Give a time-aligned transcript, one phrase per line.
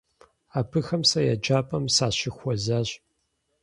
[0.59, 2.89] Абыхэм сэ еджапӏэм сащыхуэзащ.